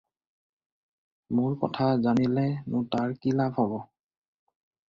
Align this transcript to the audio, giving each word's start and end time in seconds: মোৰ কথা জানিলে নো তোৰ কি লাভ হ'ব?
মোৰ 1.39 1.53
কথা 1.65 1.89
জানিলে 2.07 2.47
নো 2.75 2.83
তোৰ 2.97 3.15
কি 3.27 3.35
লাভ 3.43 3.63
হ'ব? 3.63 3.77